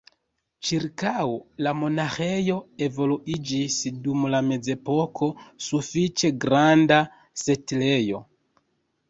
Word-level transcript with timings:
Ĉirkaŭ 0.67 1.25
la 1.67 1.73
monaĥejo 1.81 2.55
evoluiĝis 2.85 3.77
dum 4.07 4.25
la 4.37 4.41
mezepoko 4.49 5.29
sufiĉe 5.67 6.33
granda 6.49 6.99
setlejo. 7.45 8.25